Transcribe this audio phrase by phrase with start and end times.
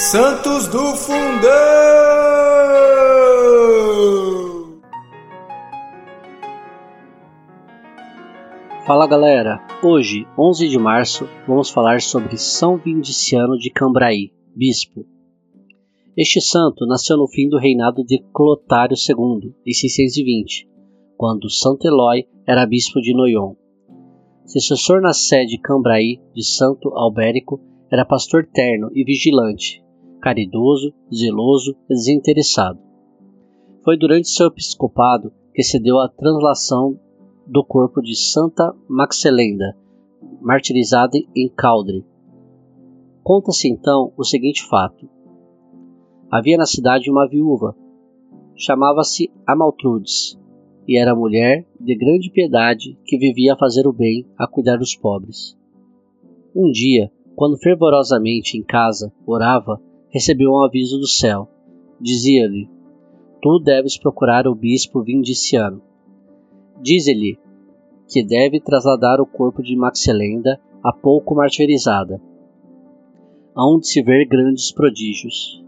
[0.00, 1.50] Santos do Fundão!
[8.86, 15.04] Fala galera, hoje, 11 de março, vamos falar sobre São Vindiciano de Cambraí, bispo.
[16.16, 20.68] Este santo nasceu no fim do reinado de Clotário II, em 620,
[21.16, 23.56] quando Santo Eloy era bispo de Noyon.
[24.46, 27.60] Sucessor na sede de Cambraí de Santo Albérico
[27.90, 29.82] era pastor terno e vigilante,
[30.28, 32.78] caridoso, zeloso e desinteressado.
[33.82, 37.00] Foi durante seu episcopado que se deu a translação
[37.46, 39.74] do corpo de Santa Maxelenda,
[40.42, 42.04] martirizada em Caldre.
[43.22, 45.08] Conta-se então o seguinte fato:
[46.30, 47.74] havia na cidade uma viúva,
[48.54, 50.38] chamava-se Amaltrudes,
[50.86, 54.94] e era mulher de grande piedade que vivia a fazer o bem, a cuidar dos
[54.94, 55.56] pobres.
[56.54, 61.48] Um dia, quando fervorosamente em casa orava, recebeu um aviso do céu.
[62.00, 62.68] Dizia-lhe:
[63.42, 65.82] Tu deves procurar o bispo vindiciano
[66.80, 67.38] Diz-lhe
[68.08, 72.22] que deve trasladar o corpo de Maxelenda, há pouco martirizada,
[73.54, 75.62] aonde se ver grandes prodígios.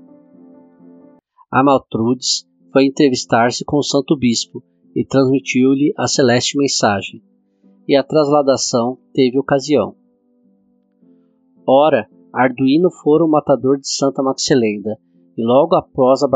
[1.50, 4.62] Amaltrudes foi entrevistar-se com o santo bispo
[4.95, 7.22] e transmitiu-lhe a celeste mensagem,
[7.87, 9.95] e a trasladação teve ocasião.
[11.67, 14.97] Ora, Arduino fora o matador de Santa Maxelenda,
[15.36, 16.28] e logo após a,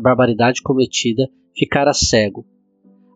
[0.00, 2.44] barbaridade cometida ficara cego.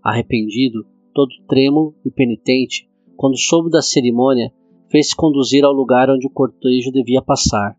[0.03, 0.85] Arrependido,
[1.15, 4.53] todo trêmulo e penitente, quando soube da cerimônia,
[4.91, 7.75] fez-se conduzir ao lugar onde o cortejo devia passar.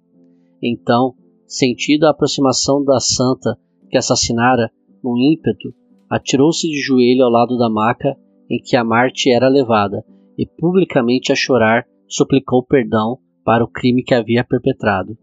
[0.62, 1.14] Então,
[1.46, 3.58] sentindo a aproximação da santa
[3.90, 4.72] que assassinara,
[5.04, 5.74] num ímpeto,
[6.10, 8.18] atirou-se de joelho ao lado da maca
[8.50, 10.04] em que a Marte era levada
[10.38, 15.18] e, publicamente a chorar, suplicou perdão para o crime que havia perpetrado.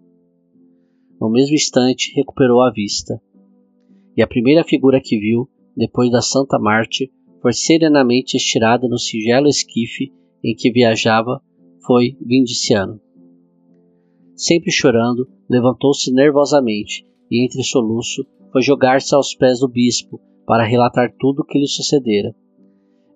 [1.20, 3.20] No mesmo instante, recuperou a vista.
[4.16, 7.12] E a primeira figura que viu, depois da Santa Marte,
[7.42, 10.10] foi serenamente estirada no singelo esquife
[10.42, 11.38] em que viajava,
[11.84, 12.98] foi Vindiciano.
[14.34, 21.14] Sempre chorando, levantou-se nervosamente e, entre soluço, foi jogar-se aos pés do bispo para relatar
[21.18, 22.34] tudo o que lhe sucedera.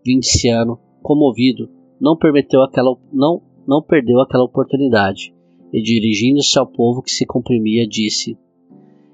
[0.04, 5.34] Vindiciano, comovido, não permitiu aquela não não perdeu aquela oportunidade.
[5.70, 8.38] E dirigindo-se ao povo que se comprimia disse: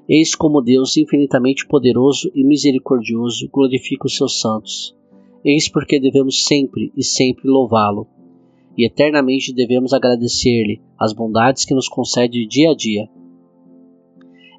[0.09, 4.97] Eis como Deus infinitamente poderoso e misericordioso glorifica os seus santos.
[5.45, 8.07] Eis porque devemos sempre e sempre louvá-lo,
[8.79, 13.09] e eternamente devemos agradecer-lhe as bondades que nos concede dia a dia.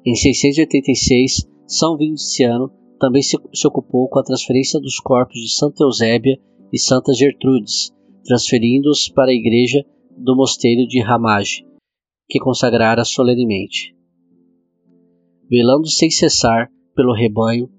[0.04, 2.70] Em 686, São Vindiciano
[3.00, 6.38] também se, se ocupou com a transferência dos corpos de Santa Eusébia
[6.72, 7.95] e Santa Gertrudes,
[8.26, 9.84] transferindo-os para a igreja
[10.16, 11.64] do mosteiro de Ramage,
[12.28, 13.94] que consagrara solenemente.
[15.48, 17.70] Velando sem cessar pelo rebanho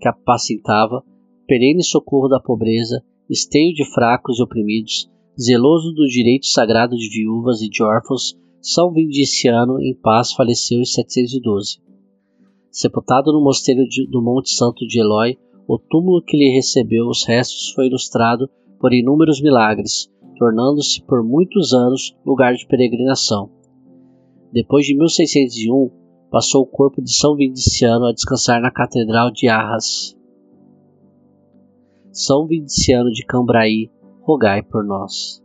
[0.00, 1.02] que apacentava,
[1.46, 7.60] perene socorro da pobreza, esteio de fracos e oprimidos, zeloso do direito sagrado de viúvas
[7.60, 11.78] e de órfãos, São Vindiciano em paz faleceu em 712.
[12.70, 17.24] Sepultado no mosteiro de, do Monte Santo de Eloy, o túmulo que lhe recebeu os
[17.24, 18.48] restos foi ilustrado
[18.78, 23.50] por inúmeros milagres, tornando-se por muitos anos lugar de peregrinação.
[24.52, 25.90] Depois de 1601,
[26.30, 30.16] passou o corpo de São Vindiciano a descansar na Catedral de Arras.
[32.12, 33.90] São Vindiciano de Cambraí,
[34.22, 35.42] rogai por nós.